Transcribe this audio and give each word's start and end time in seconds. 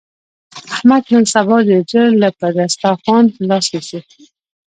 احمد 0.75 1.03
نن 1.11 1.23
سبا 1.33 1.57
ډېر 1.67 1.83
ژر 1.91 2.09
له 2.21 2.29
پر 2.37 2.51
دستاخوان 2.59 3.23
لاس 3.47 3.65
نسي. 3.73 3.99